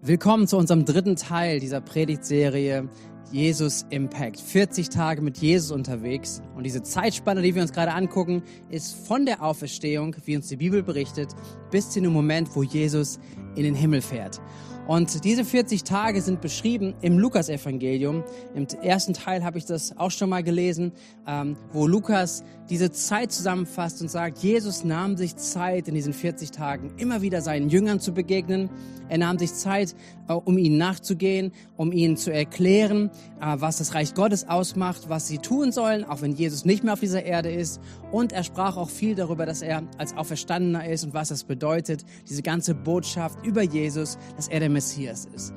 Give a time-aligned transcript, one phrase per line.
[0.00, 2.88] Willkommen zu unserem dritten Teil dieser Predigtserie
[3.32, 4.40] Jesus Impact.
[4.40, 6.40] 40 Tage mit Jesus unterwegs.
[6.54, 10.56] Und diese Zeitspanne, die wir uns gerade angucken, ist von der Auferstehung, wie uns die
[10.56, 11.34] Bibel berichtet,
[11.72, 13.18] bis zu dem Moment, wo Jesus
[13.56, 14.40] in den Himmel fährt.
[14.88, 18.24] Und diese 40 Tage sind beschrieben im Lukas-Evangelium.
[18.54, 20.92] Im ersten Teil habe ich das auch schon mal gelesen,
[21.26, 26.52] ähm, wo Lukas diese Zeit zusammenfasst und sagt, Jesus nahm sich Zeit in diesen 40
[26.52, 28.70] Tagen immer wieder seinen Jüngern zu begegnen.
[29.10, 29.94] Er nahm sich Zeit,
[30.28, 33.10] äh, um ihnen nachzugehen, um ihnen zu erklären,
[33.40, 36.94] äh, was das Reich Gottes ausmacht, was sie tun sollen, auch wenn Jesus nicht mehr
[36.94, 37.80] auf dieser Erde ist.
[38.10, 42.04] Und er sprach auch viel darüber, dass er als Auferstandener ist und was das bedeutet,
[42.28, 45.52] diese ganze Botschaft über Jesus, dass er der Messias ist.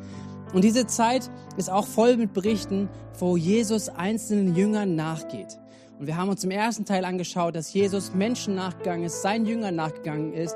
[0.52, 2.90] Und diese Zeit ist auch voll mit Berichten,
[3.20, 5.60] wo Jesus einzelnen Jüngern nachgeht.
[6.00, 9.76] Und wir haben uns im ersten Teil angeschaut, dass Jesus Menschen nachgegangen ist, seinen Jüngern
[9.76, 10.56] nachgegangen ist,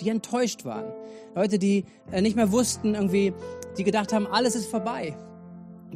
[0.00, 0.86] die enttäuscht waren.
[1.34, 3.34] Leute, die äh, nicht mehr wussten, irgendwie,
[3.76, 5.14] die gedacht haben, alles ist vorbei.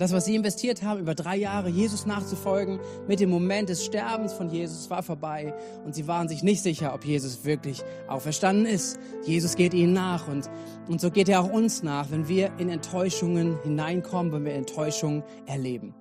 [0.00, 4.33] Das, was sie investiert haben, über drei Jahre Jesus nachzufolgen, mit dem Moment des Sterbens
[4.33, 5.52] von Jesus war vorbei.
[5.84, 8.98] Und sie waren sich nicht sicher, ob Jesus wirklich auferstanden ist.
[9.27, 10.48] Jesus geht ihnen nach und,
[10.88, 15.22] und so geht er auch uns nach, wenn wir in Enttäuschungen hineinkommen, wenn wir Enttäuschungen
[15.44, 15.94] erleben.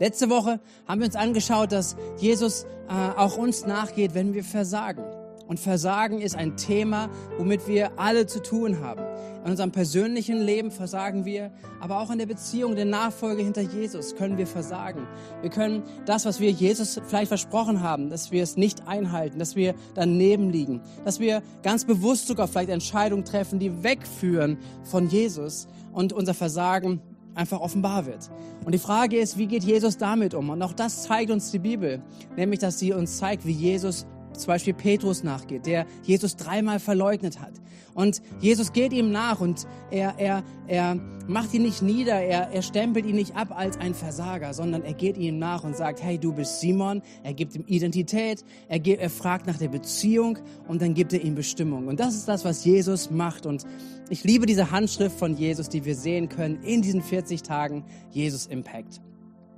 [0.00, 5.04] Letzte Woche haben wir uns angeschaut, dass Jesus äh, auch uns nachgeht, wenn wir versagen.
[5.52, 9.02] Und Versagen ist ein Thema, womit wir alle zu tun haben.
[9.44, 14.16] In unserem persönlichen Leben versagen wir, aber auch in der Beziehung, der Nachfolge hinter Jesus
[14.16, 15.06] können wir versagen.
[15.42, 19.54] Wir können das, was wir Jesus vielleicht versprochen haben, dass wir es nicht einhalten, dass
[19.54, 25.68] wir daneben liegen, dass wir ganz bewusst sogar vielleicht Entscheidungen treffen, die wegführen von Jesus
[25.92, 27.02] und unser Versagen
[27.34, 28.30] einfach offenbar wird.
[28.64, 30.48] Und die Frage ist, wie geht Jesus damit um?
[30.48, 32.00] Und auch das zeigt uns die Bibel,
[32.38, 37.40] nämlich dass sie uns zeigt, wie Jesus zum Beispiel Petrus nachgeht, der Jesus dreimal verleugnet
[37.40, 37.52] hat.
[37.94, 42.62] Und Jesus geht ihm nach und er, er, er macht ihn nicht nieder, er, er
[42.62, 46.18] stempelt ihn nicht ab als ein Versager, sondern er geht ihm nach und sagt, hey,
[46.18, 47.02] du bist Simon.
[47.22, 51.22] Er gibt ihm Identität, er, geht, er fragt nach der Beziehung und dann gibt er
[51.22, 51.86] ihm Bestimmung.
[51.88, 53.44] Und das ist das, was Jesus macht.
[53.44, 53.64] Und
[54.08, 58.46] ich liebe diese Handschrift von Jesus, die wir sehen können in diesen 40 Tagen Jesus
[58.46, 59.00] Impact.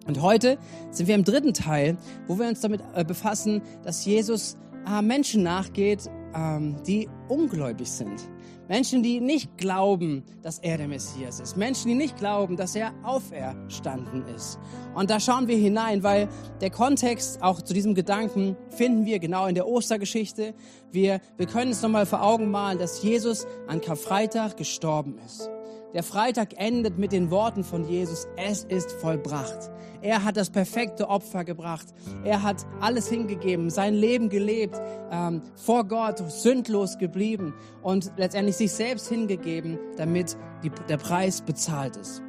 [0.07, 0.59] Und heute
[0.91, 1.97] sind wir im dritten Teil,
[2.27, 8.29] wo wir uns damit äh, befassen, dass Jesus äh, Menschen nachgeht, ähm, die ungläubig sind.
[8.69, 11.57] Menschen, die nicht glauben, dass er der Messias ist.
[11.57, 14.59] Menschen, die nicht glauben, dass er auferstanden ist.
[14.95, 16.29] Und da schauen wir hinein, weil
[16.63, 20.55] der Kontext auch zu diesem Gedanken finden wir genau in der Ostergeschichte.
[20.91, 25.51] Wir, wir können es nochmal vor Augen malen, dass Jesus an Karfreitag gestorben ist.
[25.95, 29.71] Der Freitag endet mit den Worten von Jesus, es ist vollbracht.
[30.03, 31.87] Er hat das perfekte Opfer gebracht.
[32.25, 34.75] Er hat alles hingegeben, sein Leben gelebt,
[35.13, 41.97] ähm, vor Gott sündlos geblieben und letztendlich sich selbst hingegeben, damit die, der Preis bezahlt
[41.97, 42.24] ist.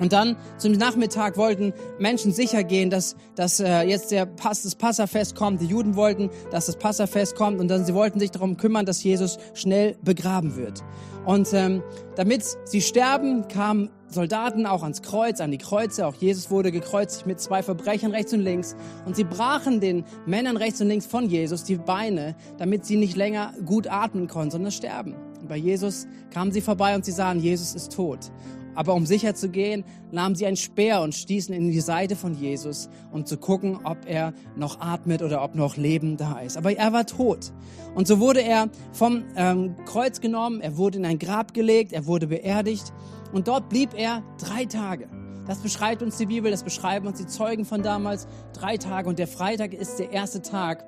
[0.00, 4.74] Und dann zum Nachmittag wollten Menschen sicher gehen, dass, dass äh, jetzt der Pass, das
[4.74, 5.60] Passafest kommt.
[5.60, 9.04] Die Juden wollten, dass das Passafest kommt und dann sie wollten sich darum kümmern, dass
[9.04, 10.82] Jesus schnell begraben wird.
[11.26, 11.82] Und ähm,
[12.16, 16.06] damit sie sterben, kamen Soldaten auch ans Kreuz, an die Kreuze.
[16.06, 18.74] Auch Jesus wurde gekreuzigt mit zwei Verbrechern rechts und links.
[19.04, 23.16] Und sie brachen den Männern rechts und links von Jesus die Beine, damit sie nicht
[23.16, 25.14] länger gut atmen konnten, sondern sterben.
[25.40, 28.30] Und bei Jesus kamen sie vorbei und sie sahen, Jesus ist tot.
[28.80, 32.34] Aber um sicher zu gehen, nahmen sie einen Speer und stießen in die Seite von
[32.34, 36.56] Jesus, um zu gucken, ob er noch atmet oder ob noch Leben da ist.
[36.56, 37.52] Aber er war tot.
[37.94, 42.06] Und so wurde er vom ähm, Kreuz genommen, er wurde in ein Grab gelegt, er
[42.06, 42.94] wurde beerdigt
[43.34, 45.10] und dort blieb er drei Tage.
[45.46, 48.28] Das beschreibt uns die Bibel, das beschreiben uns die Zeugen von damals.
[48.54, 50.86] Drei Tage und der Freitag ist der erste Tag,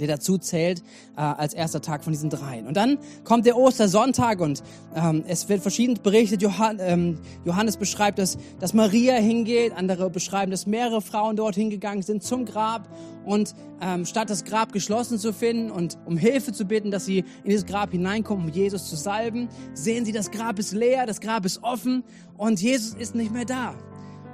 [0.00, 0.82] der dazu zählt
[1.16, 2.66] äh, als erster Tag von diesen dreien.
[2.66, 4.62] Und dann kommt der Ostersonntag und
[4.94, 6.42] ähm, es wird verschieden berichtet.
[6.42, 12.02] Johann, ähm, Johannes beschreibt, dass, dass Maria hingeht, andere beschreiben, dass mehrere Frauen dort hingegangen
[12.02, 12.88] sind zum Grab
[13.24, 17.18] und ähm, statt das Grab geschlossen zu finden und um Hilfe zu bitten, dass sie
[17.18, 21.20] in dieses Grab hineinkommen, um Jesus zu salben, sehen sie, das Grab ist leer, das
[21.20, 22.04] Grab ist offen
[22.36, 23.74] und Jesus ist nicht mehr da.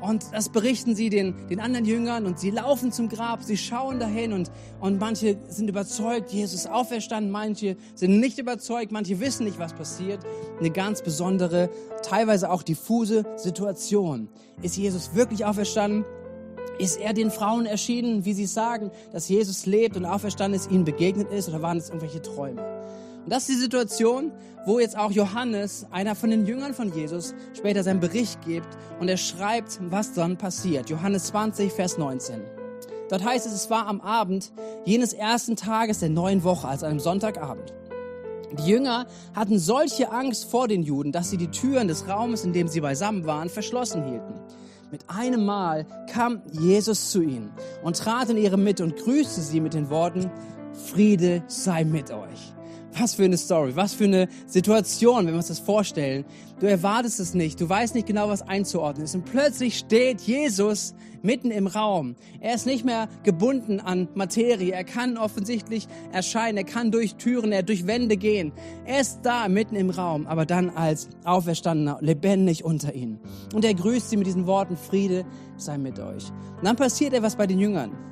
[0.02, 4.00] Und das berichten sie den, den anderen Jüngern und sie laufen zum Grab, sie schauen
[4.00, 4.50] dahin und,
[4.80, 9.74] und manche sind überzeugt, Jesus ist auferstanden, manche sind nicht überzeugt, manche wissen nicht, was
[9.74, 10.18] passiert.
[10.58, 11.70] Eine ganz besondere,
[12.02, 14.28] teilweise auch diffuse Situation.
[14.60, 16.04] Ist Jesus wirklich auferstanden?
[16.80, 20.84] Ist er den Frauen erschienen, wie sie sagen, dass Jesus lebt und auferstanden ist, ihnen
[20.84, 22.60] begegnet ist oder waren es irgendwelche Träume?
[23.24, 24.32] Und das ist die Situation,
[24.66, 28.68] wo jetzt auch Johannes, einer von den Jüngern von Jesus, später seinen Bericht gibt
[29.00, 30.90] und er schreibt, was dann passiert.
[30.90, 32.40] Johannes 20, Vers 19.
[33.08, 34.52] Dort heißt es, es war am Abend
[34.84, 37.74] jenes ersten Tages der neuen Woche, also einem Sonntagabend.
[38.58, 42.52] Die Jünger hatten solche Angst vor den Juden, dass sie die Türen des Raumes, in
[42.52, 44.34] dem sie beisammen waren, verschlossen hielten.
[44.90, 47.50] Mit einem Mal kam Jesus zu ihnen
[47.82, 50.30] und trat in ihre Mitte und grüßte sie mit den Worten,
[50.72, 52.54] Friede sei mit euch.
[52.98, 56.24] Was für eine Story, was für eine Situation, wenn wir uns das vorstellen.
[56.60, 59.14] Du erwartest es nicht, du weißt nicht genau, was einzuordnen ist.
[59.14, 62.16] Und plötzlich steht Jesus mitten im Raum.
[62.40, 64.72] Er ist nicht mehr gebunden an Materie.
[64.72, 68.52] Er kann offensichtlich erscheinen, er kann durch Türen, er durch Wände gehen.
[68.84, 73.18] Er ist da mitten im Raum, aber dann als Auferstandener, lebendig unter ihnen.
[73.54, 75.24] Und er grüßt sie mit diesen Worten, Friede
[75.56, 76.30] sei mit euch.
[76.58, 78.11] Und dann passiert etwas bei den Jüngern.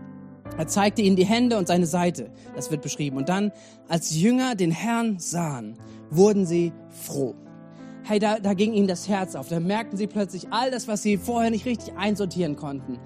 [0.59, 2.31] Er zeigte ihnen die Hände und seine Seite.
[2.55, 3.17] Das wird beschrieben.
[3.17, 3.53] Und dann,
[3.89, 5.77] als Jünger den Herrn sahen,
[6.11, 7.35] wurden sie froh.
[8.03, 9.49] Hey, da, da ging ihnen das Herz auf.
[9.49, 12.99] Da merkten sie plötzlich all das, was sie vorher nicht richtig einsortieren konnten.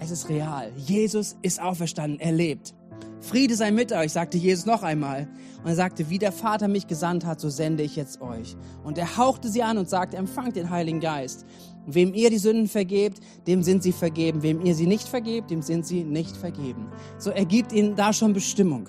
[0.00, 0.72] Es ist real.
[0.76, 2.20] Jesus ist auferstanden.
[2.20, 2.74] Er lebt.
[3.20, 5.28] Friede sei mit euch, sagte Jesus noch einmal.
[5.62, 8.56] Und er sagte, wie der Vater mich gesandt hat, so sende ich jetzt euch.
[8.84, 11.44] Und er hauchte sie an und sagte, empfangt den Heiligen Geist.
[11.86, 14.42] Wem ihr die Sünden vergebt, dem sind sie vergeben.
[14.42, 16.88] Wem ihr sie nicht vergebt, dem sind sie nicht vergeben.
[17.18, 18.88] So er gibt ihnen da schon Bestimmung.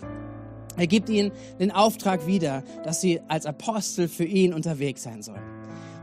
[0.76, 5.56] Er gibt ihnen den Auftrag wieder, dass sie als Apostel für ihn unterwegs sein sollen.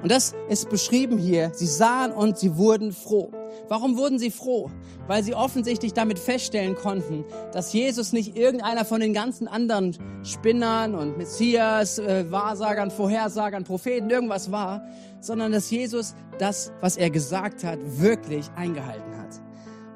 [0.04, 1.50] Und das ist beschrieben hier.
[1.54, 3.30] Sie sahen und sie wurden froh.
[3.68, 4.70] Warum wurden sie froh?
[5.06, 7.24] Weil sie offensichtlich damit feststellen konnten,
[7.54, 14.10] dass Jesus nicht irgendeiner von den ganzen anderen Spinnern und Messias, äh, Wahrsagern, Vorhersagern, Propheten,
[14.10, 14.82] irgendwas war,
[15.20, 19.13] sondern dass Jesus das, was er gesagt hat, wirklich eingehalten hat.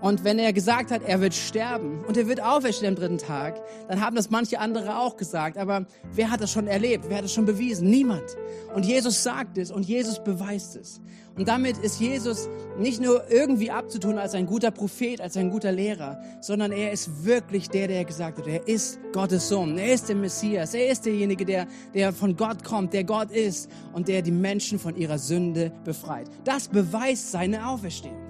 [0.00, 3.60] Und wenn er gesagt hat, er wird sterben und er wird auferstehen am dritten Tag,
[3.88, 5.58] dann haben das manche andere auch gesagt.
[5.58, 7.06] Aber wer hat das schon erlebt?
[7.08, 7.90] Wer hat das schon bewiesen?
[7.90, 8.36] Niemand.
[8.74, 11.00] Und Jesus sagt es und Jesus beweist es.
[11.34, 12.48] Und damit ist Jesus
[12.78, 17.24] nicht nur irgendwie abzutun als ein guter Prophet, als ein guter Lehrer, sondern er ist
[17.24, 21.06] wirklich der, der gesagt hat, er ist Gottes Sohn, er ist der Messias, er ist
[21.06, 25.18] derjenige, der, der von Gott kommt, der Gott ist und der die Menschen von ihrer
[25.18, 26.28] Sünde befreit.
[26.42, 28.27] Das beweist seine Auferstehung.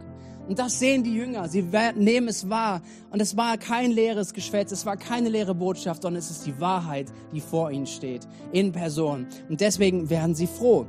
[0.48, 1.46] Und das sehen die Jünger.
[1.48, 1.62] Sie
[1.94, 2.80] nehmen es wahr.
[3.10, 6.58] Und es war kein leeres Geschwätz, es war keine leere Botschaft, sondern es ist die
[6.58, 9.26] Wahrheit, die vor ihnen steht, in Person.
[9.50, 10.86] Und deswegen werden sie froh.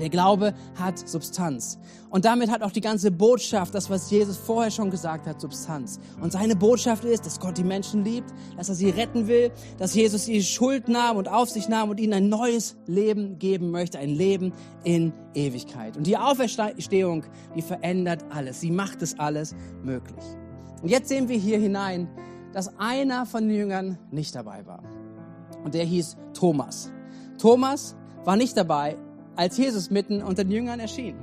[0.00, 1.78] Der Glaube hat Substanz.
[2.10, 5.98] Und damit hat auch die ganze Botschaft, das, was Jesus vorher schon gesagt hat, Substanz.
[6.20, 9.94] Und seine Botschaft ist, dass Gott die Menschen liebt, dass er sie retten will, dass
[9.94, 13.98] Jesus ihre Schuld nahm und auf sich nahm und ihnen ein neues Leben geben möchte,
[13.98, 14.52] ein Leben
[14.84, 15.96] in Ewigkeit.
[15.96, 17.24] Und die Auferstehung,
[17.54, 18.60] die verändert alles.
[18.60, 20.24] Sie macht es alles möglich.
[20.82, 22.08] Und jetzt sehen wir hier hinein,
[22.52, 24.82] dass einer von den Jüngern nicht dabei war.
[25.64, 26.90] Und der hieß Thomas.
[27.38, 28.96] Thomas war nicht dabei,
[29.36, 31.16] als Jesus mitten unter den Jüngern erschien.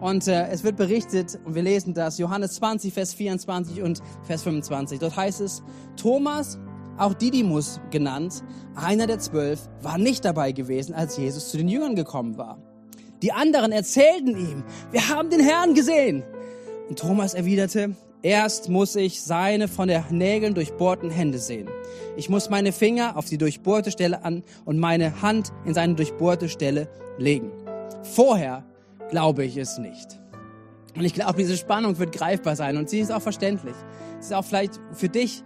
[0.00, 4.42] Und äh, es wird berichtet, und wir lesen das, Johannes 20, Vers 24 und Vers
[4.42, 5.00] 25.
[5.00, 5.62] Dort heißt es,
[5.96, 6.58] Thomas,
[6.98, 11.96] auch Didymus genannt, einer der zwölf, war nicht dabei gewesen, als Jesus zu den Jüngern
[11.96, 12.58] gekommen war.
[13.22, 16.22] Die anderen erzählten ihm, wir haben den Herrn gesehen.
[16.88, 21.68] Und Thomas erwiderte, Erst muss ich seine von der Nägeln durchbohrten Hände sehen.
[22.16, 26.48] Ich muss meine Finger auf die durchbohrte Stelle an und meine Hand in seine durchbohrte
[26.48, 27.52] Stelle legen.
[28.02, 28.64] Vorher
[29.10, 30.18] glaube ich es nicht.
[30.96, 33.76] Und ich glaube, diese Spannung wird greifbar sein und sie ist auch verständlich.
[34.18, 35.44] Es ist auch vielleicht für dich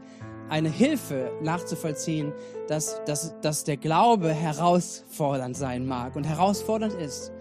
[0.49, 2.33] eine Hilfe nachzuvollziehen,
[2.69, 7.33] dass, dass, dass der Glaube herausfordernd sein mag und herausfordernd ist.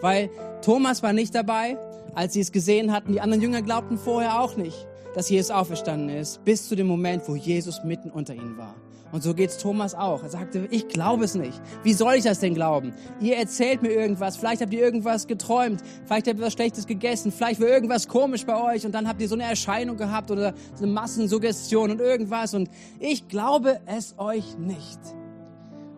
[0.00, 0.30] Weil
[0.62, 1.76] Thomas war nicht dabei,
[2.14, 3.12] als sie es gesehen hatten.
[3.12, 7.22] Die anderen Jünger glaubten vorher auch nicht, dass Jesus auferstanden ist, bis zu dem Moment,
[7.26, 8.74] wo Jesus mitten unter ihnen war.
[9.12, 10.22] Und so geht's Thomas auch.
[10.22, 11.60] Er sagte, ich glaube es nicht.
[11.82, 12.94] Wie soll ich das denn glauben?
[13.20, 14.36] Ihr erzählt mir irgendwas.
[14.36, 15.82] Vielleicht habt ihr irgendwas geträumt.
[16.04, 17.32] Vielleicht habt ihr was Schlechtes gegessen.
[17.32, 20.54] Vielleicht war irgendwas komisch bei euch und dann habt ihr so eine Erscheinung gehabt oder
[20.74, 22.54] so eine Massensuggestion und irgendwas.
[22.54, 25.00] Und ich glaube es euch nicht.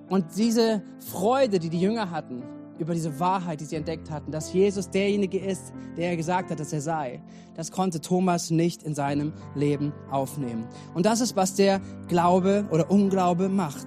[0.09, 2.42] Und diese Freude, die die Jünger hatten,
[2.79, 6.61] über diese Wahrheit, die sie entdeckt hatten, dass Jesus derjenige ist, der er gesagt hat,
[6.61, 7.23] dass er sei.
[7.55, 10.67] Das konnte Thomas nicht in seinem Leben aufnehmen.
[10.95, 13.87] Und das ist, was der Glaube oder Unglaube macht.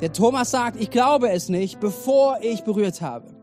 [0.00, 3.34] Der Thomas sagt, ich glaube es nicht, bevor ich berührt habe.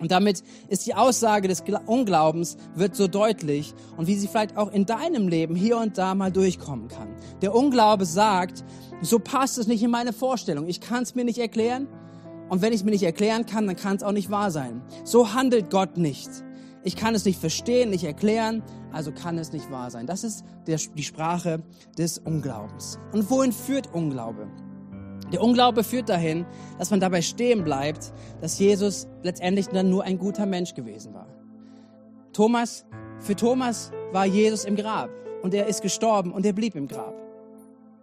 [0.00, 4.72] Und damit ist die Aussage des Unglaubens wird so deutlich und wie sie vielleicht auch
[4.72, 7.08] in deinem Leben hier und da mal durchkommen kann.
[7.42, 8.64] Der Unglaube sagt,
[9.02, 10.68] so passt es nicht in meine Vorstellung.
[10.68, 11.86] Ich kann es mir nicht erklären.
[12.50, 14.82] Und wenn ich es mir nicht erklären kann, dann kann es auch nicht wahr sein.
[15.04, 16.28] So handelt Gott nicht.
[16.82, 20.06] Ich kann es nicht verstehen, nicht erklären, also kann es nicht wahr sein.
[20.06, 21.62] Das ist der, die Sprache
[21.96, 22.98] des Unglaubens.
[23.12, 24.48] Und wohin führt Unglaube?
[25.32, 26.44] Der Unglaube führt dahin,
[26.76, 31.28] dass man dabei stehen bleibt, dass Jesus letztendlich dann nur ein guter Mensch gewesen war.
[32.32, 32.84] Thomas,
[33.20, 35.10] für Thomas war Jesus im Grab
[35.42, 37.14] und er ist gestorben und er blieb im Grab.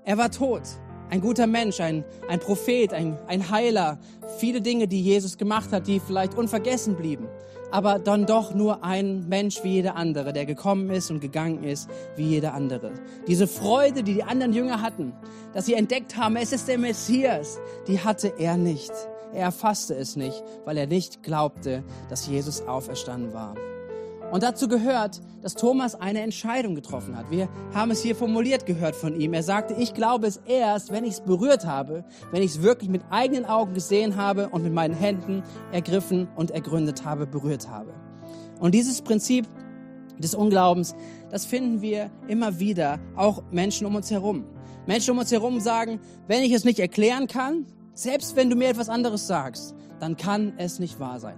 [0.05, 0.63] Er war tot
[1.09, 3.97] ein guter Mensch, ein, ein Prophet, ein, ein Heiler.
[4.39, 7.27] Viele Dinge, die Jesus gemacht hat, die vielleicht unvergessen blieben.
[7.71, 11.89] Aber dann doch nur ein Mensch wie jeder andere, der gekommen ist und gegangen ist
[12.15, 12.91] wie jeder andere.
[13.27, 15.13] Diese Freude, die die anderen Jünger hatten,
[15.53, 18.91] dass sie entdeckt haben, es ist der Messias, die hatte er nicht.
[19.33, 23.55] Er erfasste es nicht, weil er nicht glaubte, dass Jesus auferstanden war.
[24.31, 27.31] Und dazu gehört, dass Thomas eine Entscheidung getroffen hat.
[27.31, 29.33] Wir haben es hier formuliert gehört von ihm.
[29.33, 32.89] Er sagte, ich glaube es erst, wenn ich es berührt habe, wenn ich es wirklich
[32.89, 37.93] mit eigenen Augen gesehen habe und mit meinen Händen ergriffen und ergründet habe, berührt habe.
[38.59, 39.47] Und dieses Prinzip
[40.19, 40.93] des Unglaubens,
[41.29, 44.43] das finden wir immer wieder, auch Menschen um uns herum.
[44.87, 48.69] Menschen um uns herum sagen, wenn ich es nicht erklären kann, selbst wenn du mir
[48.69, 51.37] etwas anderes sagst, dann kann es nicht wahr sein.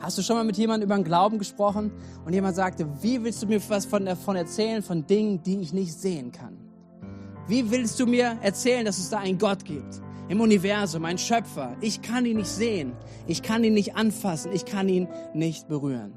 [0.00, 1.92] Hast du schon mal mit jemandem über den Glauben gesprochen
[2.24, 5.74] und jemand sagte, wie willst du mir was von, davon erzählen, von Dingen, die ich
[5.74, 6.56] nicht sehen kann?
[7.46, 10.00] Wie willst du mir erzählen, dass es da einen Gott gibt?
[10.28, 11.76] Im Universum, ein Schöpfer.
[11.82, 12.92] Ich kann ihn nicht sehen.
[13.26, 14.52] Ich kann ihn nicht anfassen.
[14.52, 16.12] Ich kann ihn nicht berühren.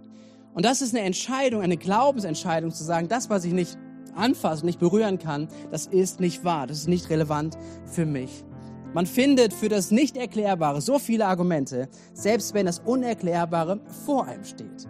[0.53, 3.77] Und das ist eine Entscheidung, eine Glaubensentscheidung zu sagen, das, was ich nicht
[4.15, 6.67] anfassen, nicht berühren kann, das ist nicht wahr.
[6.67, 8.45] Das ist nicht relevant für mich.
[8.93, 14.87] Man findet für das Nicht-Erklärbare so viele Argumente, selbst wenn das Unerklärbare vor einem steht.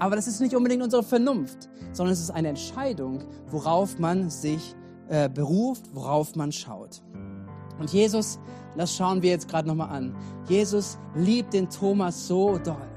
[0.00, 4.74] Aber das ist nicht unbedingt unsere Vernunft, sondern es ist eine Entscheidung, worauf man sich
[5.08, 7.00] äh, beruft, worauf man schaut.
[7.78, 8.40] Und Jesus,
[8.76, 10.16] das schauen wir jetzt gerade nochmal an.
[10.48, 12.91] Jesus liebt den Thomas so doll.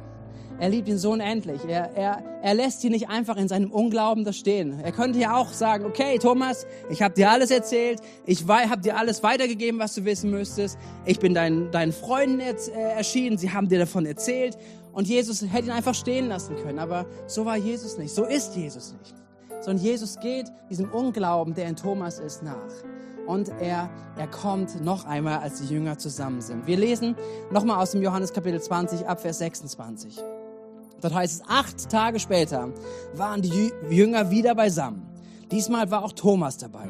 [0.58, 1.62] Er liebt ihn so unendlich.
[1.68, 4.80] Er, er, er lässt ihn nicht einfach in seinem Unglauben da stehen.
[4.80, 8.98] Er könnte ja auch sagen, okay, Thomas, ich habe dir alles erzählt, ich habe dir
[8.98, 10.78] alles weitergegeben, was du wissen müsstest.
[11.06, 14.58] Ich bin dein, deinen Freunden äh, erschienen, sie haben dir davon erzählt.
[14.94, 16.80] Und Jesus hätte ihn einfach stehen lassen können.
[16.80, 18.14] Aber so war Jesus nicht.
[18.14, 19.14] So ist Jesus nicht.
[19.60, 22.72] Sondern Jesus geht diesem Unglauben, der in Thomas ist, nach
[23.28, 26.68] und er, er kommt noch einmal, als die Jünger zusammen sind.
[26.68, 27.16] Wir lesen
[27.52, 30.24] nochmal aus dem Johannes Kapitel 20 ab Vers 26.
[31.02, 32.70] Dort heißt es, acht Tage später
[33.14, 35.04] waren die Jünger wieder beisammen.
[35.52, 36.88] Diesmal war auch Thomas dabei.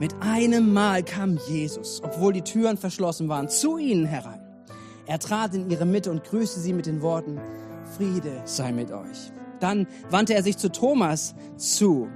[0.00, 4.40] Mit einem Mal kam Jesus, obwohl die Türen verschlossen waren, zu ihnen herein.
[5.06, 7.40] Er trat in ihre Mitte und grüßte sie mit den Worten,
[7.96, 9.32] Friede sei mit euch.
[9.58, 12.08] Dann wandte er sich zu Thomas zu.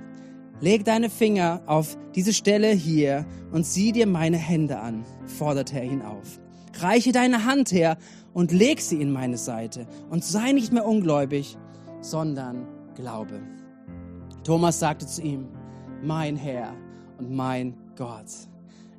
[0.60, 5.84] Leg deine Finger auf diese Stelle hier und sieh dir meine Hände an, forderte er
[5.84, 6.38] ihn auf.
[6.78, 7.98] Reiche deine Hand her
[8.34, 11.56] und leg sie in meine Seite und sei nicht mehr ungläubig,
[12.00, 13.40] sondern glaube.
[14.44, 15.48] Thomas sagte zu ihm,
[16.02, 16.74] mein Herr
[17.18, 18.26] und mein Gott.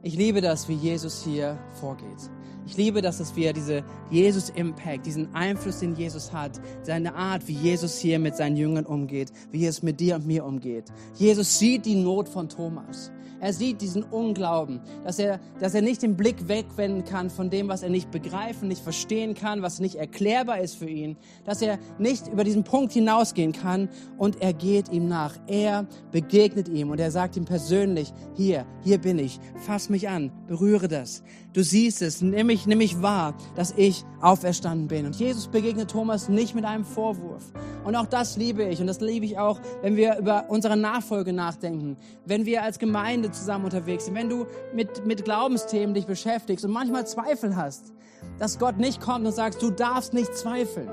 [0.01, 2.29] Ich liebe das, wie Jesus hier vorgeht.
[2.65, 7.53] Ich liebe das, dass wir diese Jesus-Impact, diesen Einfluss, den Jesus hat, seine Art, wie
[7.53, 10.85] Jesus hier mit seinen Jüngern umgeht, wie Jesus mit dir und mir umgeht.
[11.15, 13.11] Jesus sieht die Not von Thomas.
[13.43, 17.67] Er sieht diesen Unglauben, dass er, dass er nicht den Blick wegwenden kann von dem,
[17.67, 21.77] was er nicht begreifen, nicht verstehen kann, was nicht erklärbar ist für ihn, dass er
[22.00, 25.35] nicht über diesen Punkt hinausgehen kann und er geht ihm nach.
[25.47, 30.31] Er begegnet ihm und er sagt ihm persönlich, hier, hier bin ich, fass mich an,
[30.47, 31.21] berühre das.
[31.51, 35.05] Du siehst es, nimm mich, nimm mich wahr, dass ich auferstanden bin.
[35.05, 37.43] Und Jesus begegnet Thomas nicht mit einem Vorwurf.
[37.83, 41.33] Und auch das liebe ich und das liebe ich auch, wenn wir über unsere Nachfolge
[41.33, 46.65] nachdenken, wenn wir als Gemeinde zusammen unterwegs sind, wenn du mit, mit Glaubensthemen dich beschäftigst
[46.65, 47.93] und manchmal Zweifel hast,
[48.39, 50.89] dass Gott nicht kommt und sagt, du darfst nicht zweifeln,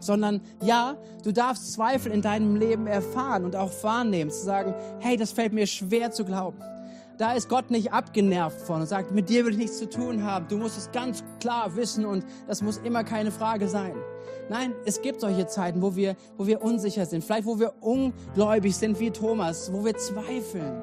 [0.00, 5.16] sondern ja, du darfst Zweifel in deinem Leben erfahren und auch wahrnehmen, zu sagen, hey,
[5.16, 6.58] das fällt mir schwer zu glauben.
[7.18, 10.24] Da ist Gott nicht abgenervt von und sagt, mit dir will ich nichts zu tun
[10.24, 10.48] haben.
[10.48, 13.94] Du musst es ganz klar wissen und das muss immer keine Frage sein.
[14.48, 18.74] Nein, es gibt solche Zeiten, wo wir, wo wir unsicher sind, vielleicht wo wir ungläubig
[18.74, 20.82] sind wie Thomas, wo wir zweifeln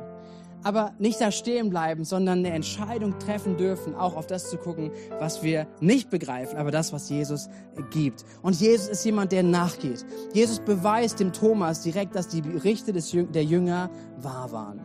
[0.64, 4.92] aber nicht da stehen bleiben, sondern eine Entscheidung treffen dürfen, auch auf das zu gucken,
[5.20, 7.50] was wir nicht begreifen, aber das, was Jesus
[7.92, 8.26] gibt.
[8.42, 10.06] Und Jesus ist jemand, der nachgeht.
[10.34, 14.82] Jesus beweist dem Thomas direkt, dass die Berichte des, der Jünger wahr waren.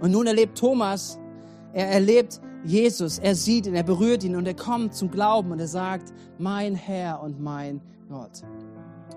[0.00, 1.18] Und nun erlebt Thomas,
[1.72, 5.60] er erlebt Jesus, er sieht ihn, er berührt ihn und er kommt zum Glauben und
[5.60, 8.42] er sagt, mein Herr und mein Gott.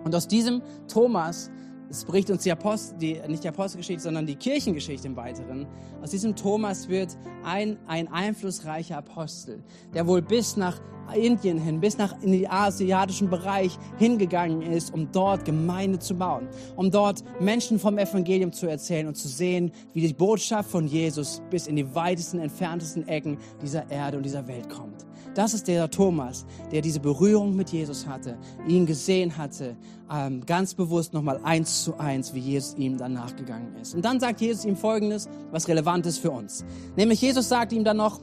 [0.03, 1.49] Und aus diesem Thomas
[1.89, 5.65] es berichtet uns die Apostel, die, nicht die Apostelgeschichte, sondern die Kirchengeschichte im Weiteren.
[6.01, 9.63] Aus diesem Thomas wird ein, ein einflussreicher Apostel,
[9.93, 10.79] der wohl bis nach
[11.15, 16.49] Indien hin, bis nach in den asiatischen Bereich hingegangen ist, um dort Gemeinde zu bauen,
[16.75, 21.41] um dort Menschen vom Evangelium zu erzählen und zu sehen, wie die Botschaft von Jesus
[21.49, 25.06] bis in die weitesten, entferntesten Ecken dieser Erde und dieser Welt kommt.
[25.37, 29.75] Das ist der Thomas, der diese Berührung mit Jesus hatte, ihn gesehen hatte,
[30.11, 33.93] ähm, ganz bewusst nochmal eins zu eins, wie Jesus ihm dann nachgegangen ist.
[33.93, 36.65] Und dann sagt Jesus ihm Folgendes, was relevant ist für uns.
[36.95, 38.19] Nämlich Jesus sagt ihm dann noch,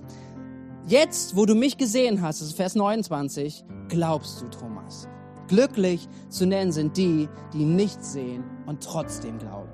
[0.89, 5.09] Jetzt, wo du mich gesehen hast, das ist Vers 29, glaubst du, Thomas.
[5.47, 9.71] Glücklich zu nennen sind die, die nicht sehen und trotzdem glauben.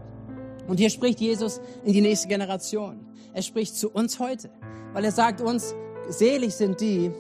[0.69, 3.01] Und hier spricht Jesus in die nächste Generation.
[3.33, 4.51] Er spricht zu uns heute,
[4.93, 5.75] weil er sagt uns,
[6.09, 7.11] selig sind die,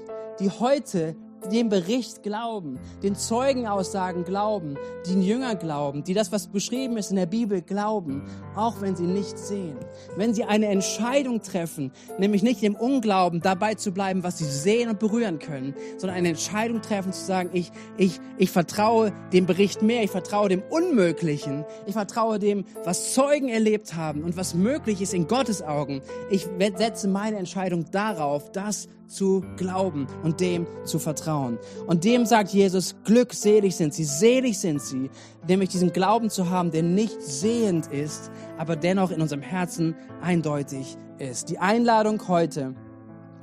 [0.41, 1.15] die heute
[1.49, 7.17] dem Bericht glauben, den Zeugenaussagen glauben, den Jünger glauben, die das, was beschrieben ist in
[7.17, 8.23] der Bibel, glauben,
[8.55, 9.77] auch wenn sie nicht sehen.
[10.17, 14.91] Wenn sie eine Entscheidung treffen, nämlich nicht im Unglauben dabei zu bleiben, was sie sehen
[14.91, 19.83] und berühren können, sondern eine Entscheidung treffen zu sagen, ich, ich, ich vertraue dem Bericht
[19.83, 25.01] mehr, ich vertraue dem Unmöglichen, ich vertraue dem, was Zeugen erlebt haben und was möglich
[25.01, 26.03] ist in Gottes Augen.
[26.31, 31.59] Ich setze meine Entscheidung darauf, das zu glauben und dem zu vertrauen.
[31.87, 35.11] Und dem sagt Jesus, glückselig sind sie, selig sind sie,
[35.47, 40.97] nämlich diesen Glauben zu haben, der nicht sehend ist, aber dennoch in unserem Herzen eindeutig
[41.19, 41.51] ist.
[41.51, 42.75] Die Einladung heute,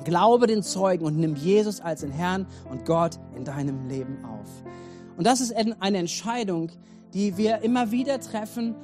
[0.06, 4.48] glaube den Zeugen und nimm Jesus als den Herrn und Gott in deinem Leben auf.
[5.18, 6.72] Und das ist eine Entscheidung,
[7.14, 8.76] die wir immer wieder treffen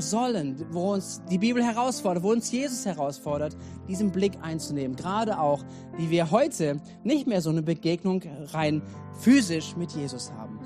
[0.00, 3.56] sollen, wo uns die Bibel herausfordert, wo uns Jesus herausfordert,
[3.88, 4.96] diesen Blick einzunehmen.
[4.96, 5.64] Gerade auch,
[5.96, 8.82] wie wir heute nicht mehr so eine Begegnung rein
[9.20, 10.58] physisch mit Jesus haben.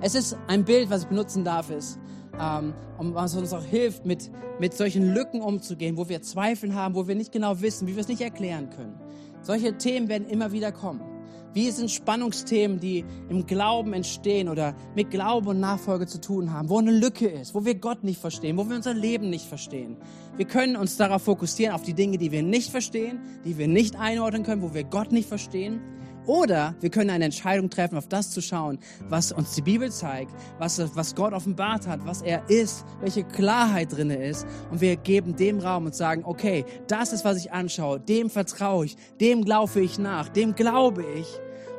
[0.00, 1.98] Es ist ein Bild, was ich benutzen darf, ist,
[2.40, 6.94] ähm, um, was uns auch hilft, mit, mit solchen Lücken umzugehen, wo wir Zweifel haben,
[6.94, 8.94] wo wir nicht genau wissen, wie wir es nicht erklären können.
[9.42, 11.17] Solche Themen werden immer wieder kommen.
[11.54, 16.68] Wie sind Spannungsthemen, die im Glauben entstehen oder mit Glauben und Nachfolge zu tun haben,
[16.68, 19.96] wo eine Lücke ist, wo wir Gott nicht verstehen, wo wir unser Leben nicht verstehen.
[20.36, 23.98] Wir können uns darauf fokussieren, auf die Dinge, die wir nicht verstehen, die wir nicht
[23.98, 25.80] einordnen können, wo wir Gott nicht verstehen.
[26.28, 30.30] Oder wir können eine Entscheidung treffen, auf das zu schauen, was uns die Bibel zeigt,
[30.58, 34.46] was, was Gott offenbart hat, was er ist, welche Klarheit drin ist.
[34.70, 38.84] Und wir geben dem Raum und sagen, okay, das ist, was ich anschaue, dem vertraue
[38.84, 41.26] ich, dem glaube ich nach, dem glaube ich.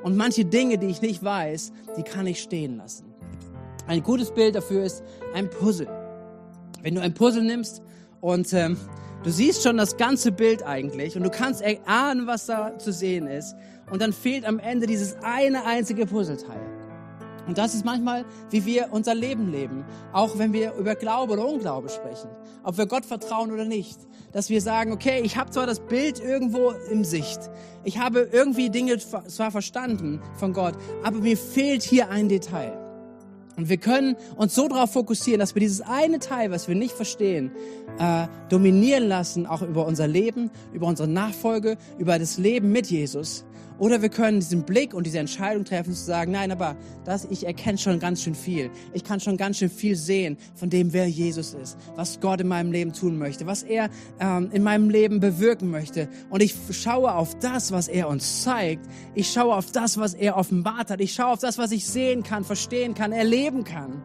[0.02, 3.06] Und manche Dinge, die ich nicht weiß, die kann ich stehen lassen.
[3.86, 5.04] Ein gutes Bild dafür ist
[5.36, 5.90] ein Puzzle.
[6.82, 7.84] Wenn du ein Puzzle nimmst
[8.20, 8.78] und ähm,
[9.24, 13.28] du siehst schon das ganze Bild eigentlich und du kannst erahnen, was da zu sehen
[13.28, 13.56] ist,
[13.92, 16.80] und dann fehlt am Ende dieses eine einzige Puzzleteil.
[17.48, 19.84] Und das ist manchmal, wie wir unser Leben leben.
[20.14, 22.30] Auch wenn wir über Glaube oder Unglaube sprechen.
[22.62, 23.98] Ob wir Gott vertrauen oder nicht.
[24.32, 27.40] Dass wir sagen, okay, ich habe zwar das Bild irgendwo im Sicht.
[27.84, 32.79] Ich habe irgendwie Dinge zwar verstanden von Gott, aber mir fehlt hier ein Detail.
[33.60, 36.94] Und wir können uns so darauf fokussieren, dass wir dieses eine Teil, was wir nicht
[36.94, 37.52] verstehen,
[38.00, 43.44] äh, dominieren lassen, auch über unser Leben, über unsere Nachfolge, über das Leben mit Jesus.
[43.80, 47.46] Oder wir können diesen Blick und diese Entscheidung treffen, zu sagen, nein, aber das, ich
[47.46, 48.70] erkenne schon ganz schön viel.
[48.94, 52.48] Ich kann schon ganz schön viel sehen von dem, wer Jesus ist, was Gott in
[52.48, 53.90] meinem Leben tun möchte, was er
[54.20, 56.10] ähm, in meinem Leben bewirken möchte.
[56.30, 58.86] Und ich schaue auf das, was er uns zeigt.
[59.16, 61.00] Ich schaue auf das, was er offenbart hat.
[61.00, 64.04] Ich schaue auf das, was ich sehen kann, verstehen kann, erleben kann.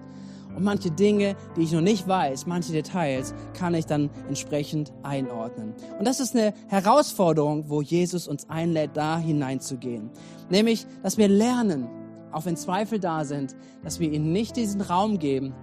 [0.55, 5.75] Und manche Dinge, die ich noch nicht weiß, manche Details, kann ich dann entsprechend einordnen.
[5.99, 10.11] Und das ist eine Herausforderung, wo Jesus uns einlädt, da hineinzugehen.
[10.51, 11.89] Nämlich, dass wir lernen,
[12.33, 15.55] auch wenn Zweifel da sind, dass wir ihnen nicht diesen Raum geben,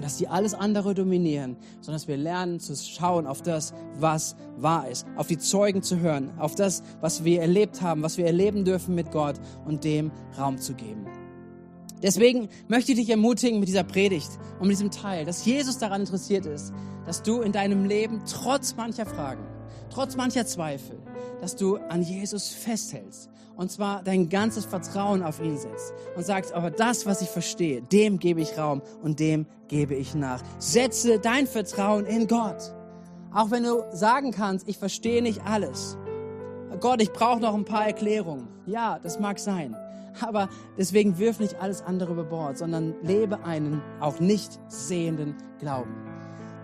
[0.00, 4.88] dass sie alles andere dominieren, sondern dass wir lernen zu schauen auf das, was wahr
[4.88, 8.64] ist, auf die Zeugen zu hören, auf das, was wir erlebt haben, was wir erleben
[8.64, 11.06] dürfen mit Gott und dem Raum zu geben.
[12.04, 14.28] Deswegen möchte ich dich ermutigen mit dieser Predigt
[14.60, 16.70] und mit diesem Teil, dass Jesus daran interessiert ist,
[17.06, 19.42] dass du in deinem Leben trotz mancher Fragen,
[19.88, 20.98] trotz mancher Zweifel,
[21.40, 26.52] dass du an Jesus festhältst und zwar dein ganzes Vertrauen auf ihn setzt und sagst,
[26.52, 30.42] aber das, was ich verstehe, dem gebe ich Raum und dem gebe ich nach.
[30.58, 32.74] Setze dein Vertrauen in Gott.
[33.32, 35.96] Auch wenn du sagen kannst, ich verstehe nicht alles.
[36.80, 38.48] Gott, ich brauche noch ein paar Erklärungen.
[38.66, 39.74] Ja, das mag sein.
[40.20, 40.48] Aber
[40.78, 45.94] deswegen wirf nicht alles andere über Bord, sondern lebe einen auch nicht sehenden Glauben.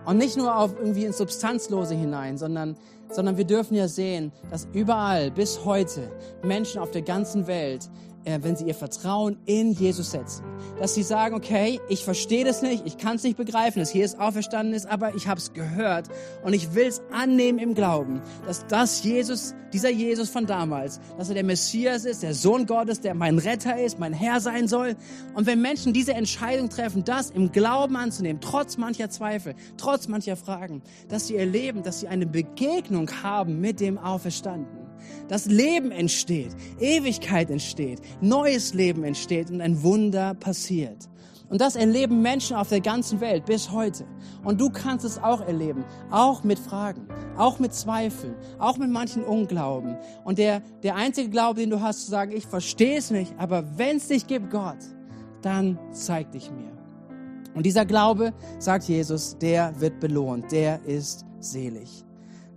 [0.05, 2.75] Und nicht nur auf irgendwie ins Substanzlose hinein, sondern,
[3.09, 6.11] sondern wir dürfen ja sehen, dass überall bis heute
[6.43, 7.89] Menschen auf der ganzen Welt
[8.25, 10.43] wenn sie ihr Vertrauen in Jesus setzen.
[10.79, 14.19] Dass sie sagen, okay, ich verstehe das nicht, ich kann es nicht begreifen, dass Jesus
[14.19, 16.09] auferstanden ist, aber ich habe es gehört
[16.43, 21.29] und ich will es annehmen im Glauben, dass das Jesus, dieser Jesus von damals, dass
[21.29, 24.95] er der Messias ist, der Sohn Gottes, der mein Retter ist, mein Herr sein soll.
[25.33, 30.35] Und wenn Menschen diese Entscheidung treffen, das im Glauben anzunehmen, trotz mancher Zweifel, trotz mancher
[30.35, 34.80] Fragen, dass sie erleben, dass sie eine Begegnung haben mit dem Auferstandenen
[35.27, 41.09] dass Leben entsteht, Ewigkeit entsteht, neues Leben entsteht und ein Wunder passiert.
[41.51, 44.05] Und das erleben Menschen auf der ganzen Welt bis heute.
[44.41, 49.21] Und du kannst es auch erleben, auch mit Fragen, auch mit Zweifeln, auch mit manchen
[49.21, 49.97] Unglauben.
[50.23, 53.77] Und der, der einzige Glaube, den du hast, zu sagen, ich verstehe es nicht, aber
[53.77, 54.77] wenn es dich gibt, Gott,
[55.41, 56.71] dann zeig dich mir.
[57.53, 62.05] Und dieser Glaube, sagt Jesus, der wird belohnt, der ist selig.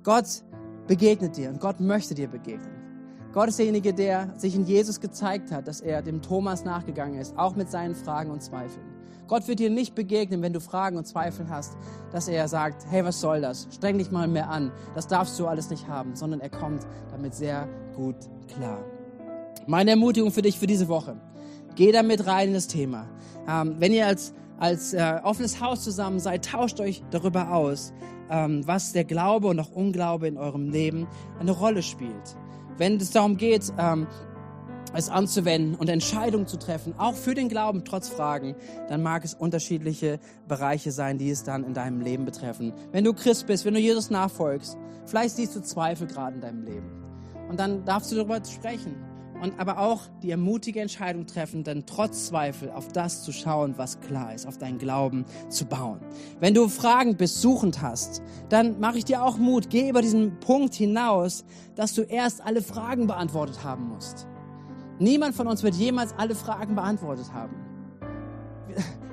[0.04, 0.44] Gott
[0.87, 2.85] begegnet dir und Gott möchte dir begegnen.
[3.33, 7.37] Gott ist derjenige, der sich in Jesus gezeigt hat, dass er dem Thomas nachgegangen ist,
[7.37, 8.94] auch mit seinen Fragen und Zweifeln.
[9.27, 11.77] Gott wird dir nicht begegnen, wenn du Fragen und Zweifel hast,
[12.12, 13.66] dass er sagt, hey, was soll das?
[13.73, 14.70] Streng dich mal mehr an.
[14.94, 17.66] Das darfst du alles nicht haben, sondern er kommt damit sehr
[17.97, 18.16] gut
[18.55, 18.85] klar.
[19.66, 21.16] Meine Ermutigung für dich für diese Woche.
[21.75, 23.09] Geh damit rein in das Thema.
[23.49, 27.92] Ähm, wenn ihr als, als äh, offenes Haus zusammen seid, tauscht euch darüber aus,
[28.29, 31.07] was der Glaube und auch Unglaube in eurem Leben
[31.39, 32.37] eine Rolle spielt.
[32.77, 34.07] Wenn es darum geht, ähm,
[34.95, 38.55] es anzuwenden und Entscheidungen zu treffen, auch für den Glauben trotz Fragen,
[38.89, 42.73] dann mag es unterschiedliche Bereiche sein, die es dann in deinem Leben betreffen.
[42.93, 46.63] Wenn du Christ bist, wenn du Jesus nachfolgst, vielleicht siehst du Zweifel gerade in deinem
[46.63, 46.91] Leben.
[47.49, 49.13] Und dann darfst du darüber sprechen
[49.44, 54.00] und aber auch die ermutige Entscheidung treffen, dann trotz Zweifel auf das zu schauen, was
[54.00, 56.00] klar ist, auf deinen Glauben zu bauen.
[56.40, 60.40] Wenn du Fragen bist, suchend hast, dann mache ich dir auch Mut, geh über diesen
[60.40, 64.26] Punkt hinaus, dass du erst alle Fragen beantwortet haben musst.
[64.98, 67.54] Niemand von uns wird jemals alle Fragen beantwortet haben.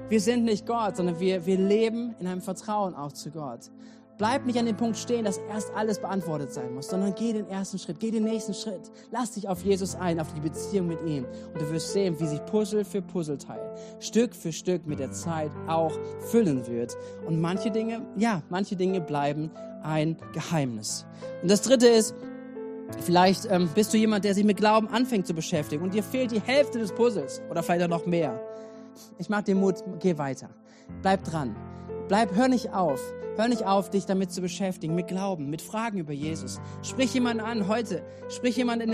[0.07, 3.69] Wir sind nicht Gott, sondern wir, wir leben in einem Vertrauen auch zu Gott.
[4.21, 7.49] Bleib nicht an dem Punkt stehen, dass erst alles beantwortet sein muss, sondern geh den
[7.49, 8.91] ersten Schritt, geh den nächsten Schritt.
[9.09, 11.25] Lass dich auf Jesus ein, auf die Beziehung mit ihm.
[11.51, 15.49] Und du wirst sehen, wie sich Puzzle für Puzzleteil Stück für Stück mit der Zeit
[15.65, 15.97] auch
[16.29, 16.95] füllen wird.
[17.25, 19.49] Und manche Dinge, ja, manche Dinge bleiben
[19.81, 21.07] ein Geheimnis.
[21.41, 22.13] Und das dritte ist,
[22.99, 26.29] Vielleicht ähm, bist du jemand, der sich mit Glauben anfängt zu beschäftigen und dir fehlt
[26.29, 28.39] die Hälfte des Puzzles oder vielleicht auch noch mehr.
[29.17, 30.49] Ich mach dir Mut, geh weiter.
[31.01, 31.55] Bleib dran.
[32.09, 33.01] Bleib, hör nicht auf.
[33.41, 36.61] Hör nicht auf, dich damit zu beschäftigen, mit Glauben, mit Fragen über Jesus.
[36.83, 38.03] Sprich jemanden an heute.
[38.29, 38.91] Sprich jemanden,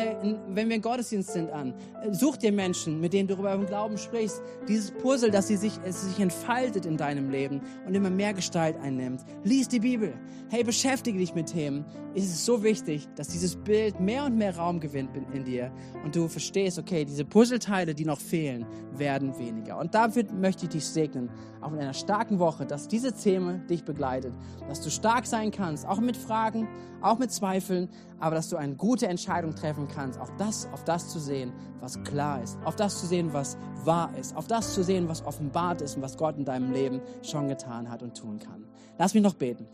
[0.48, 1.74] wenn wir im Gottesdienst sind, an.
[2.12, 4.42] Such dir Menschen, mit denen du über den Glauben sprichst.
[4.70, 8.78] Dieses Puzzle, dass sie sich, es sich entfaltet in deinem Leben und immer mehr Gestalt
[8.78, 9.26] einnimmt.
[9.44, 10.14] Lies die Bibel.
[10.48, 11.84] Hey, beschäftige dich mit Themen.
[12.16, 15.74] Es ist so wichtig, dass dieses Bild mehr und mehr Raum gewinnt in dir
[16.06, 19.78] und du verstehst, okay, diese Puzzleteile, die noch fehlen, werden weniger.
[19.78, 21.30] Und dafür möchte ich dich segnen,
[21.60, 24.34] auch in einer starken Woche, dass diese Themen dich begleitet,
[24.68, 26.68] dass du stark sein kannst, auch mit Fragen,
[27.02, 31.10] auch mit Zweifeln, aber dass du eine gute Entscheidung treffen kannst, auch das, auf das
[31.10, 34.84] zu sehen, was klar ist, auf das zu sehen, was wahr ist, auf das zu
[34.84, 38.40] sehen, was offenbart ist und was Gott in deinem Leben schon getan hat und tun
[38.40, 38.66] kann.
[38.98, 39.66] Lass mich noch beten.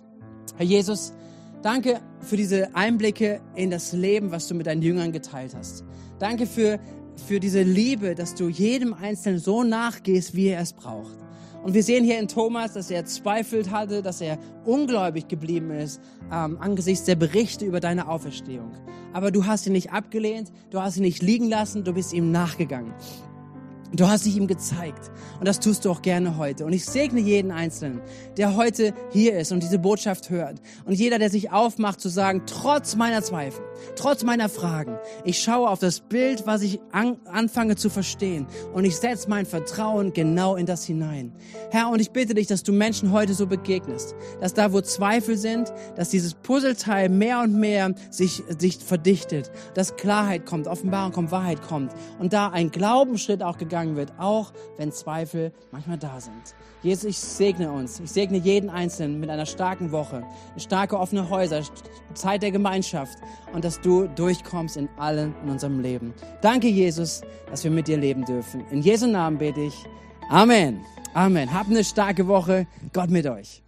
[0.57, 1.13] Herr Jesus,
[1.61, 5.85] danke für diese Einblicke in das Leben, was du mit deinen Jüngern geteilt hast.
[6.19, 6.79] Danke für,
[7.27, 11.22] für diese Liebe, dass du jedem Einzelnen so nachgehst, wie er es braucht.
[11.63, 16.01] Und wir sehen hier in Thomas, dass er zweifelt hatte, dass er ungläubig geblieben ist
[16.31, 18.71] ähm, angesichts der Berichte über deine Auferstehung.
[19.13, 22.31] Aber du hast ihn nicht abgelehnt, du hast ihn nicht liegen lassen, du bist ihm
[22.31, 22.93] nachgegangen.
[23.95, 25.11] Du hast dich ihm gezeigt.
[25.39, 26.65] Und das tust du auch gerne heute.
[26.65, 28.01] Und ich segne jeden Einzelnen,
[28.37, 30.59] der heute hier ist und diese Botschaft hört.
[30.85, 33.63] Und jeder, der sich aufmacht zu sagen, trotz meiner Zweifel,
[33.95, 38.47] trotz meiner Fragen, ich schaue auf das Bild, was ich an, anfange zu verstehen.
[38.73, 41.33] Und ich setze mein Vertrauen genau in das hinein.
[41.71, 44.15] Herr, und ich bitte dich, dass du Menschen heute so begegnest.
[44.39, 49.51] Dass da, wo Zweifel sind, dass dieses Puzzleteil mehr und mehr sich, sich verdichtet.
[49.73, 51.91] Dass Klarheit kommt, Offenbarung kommt, Wahrheit kommt.
[52.19, 56.55] Und da ein Glaubensschritt auch gegangen gegangen wird, auch wenn Zweifel manchmal da sind.
[56.83, 58.01] Jesus, ich segne uns.
[58.01, 60.23] Ich segne jeden Einzelnen mit einer starken Woche,
[60.57, 61.61] starke offene Häuser,
[62.13, 63.17] Zeit der Gemeinschaft
[63.53, 66.13] und dass du durchkommst in allen in unserem Leben.
[66.41, 68.65] Danke, Jesus, dass wir mit dir leben dürfen.
[68.69, 69.85] In Jesu Namen bete ich.
[70.29, 70.81] Amen.
[71.13, 71.53] Amen.
[71.53, 72.67] Habt eine starke Woche.
[72.91, 73.63] Gott mit euch.